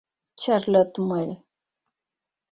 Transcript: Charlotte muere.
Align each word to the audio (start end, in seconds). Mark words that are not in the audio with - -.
Charlotte 0.41 0.97
muere. 1.05 1.35